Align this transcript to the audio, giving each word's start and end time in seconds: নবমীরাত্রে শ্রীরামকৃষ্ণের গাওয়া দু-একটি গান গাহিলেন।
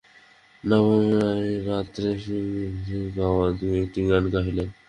নবমীরাত্রে 0.63 2.09
শ্রীরামকৃষ্ণের 2.23 3.05
গাওয়া 3.17 3.47
দু-একটি 3.59 4.01
গান 4.09 4.23
গাহিলেন। 4.33 4.67